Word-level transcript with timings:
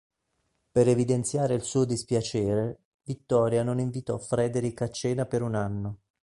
Per 0.71 0.87
"evidenziare 0.87 1.53
il 1.53 1.61
suo 1.61 1.85
dispiacere", 1.85 2.79
Vittoria 3.03 3.61
non 3.61 3.79
invitò 3.79 4.17
Frederick 4.17 4.81
a 4.81 4.89
cena 4.89 5.27
per 5.27 5.43
un 5.43 5.53
anno. 5.53 5.97